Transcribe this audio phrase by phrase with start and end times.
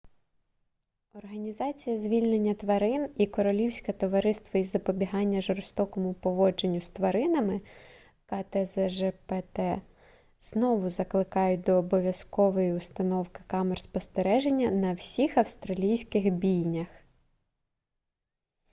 [1.13, 7.61] організація звільнення тварин і королівське товариство із запобігання жорстокому поводженню з тваринами
[8.25, 9.59] ктзжпт
[10.39, 16.87] знову закликають до обов'язкової установки камер спостереження на всіх австралійських бійнях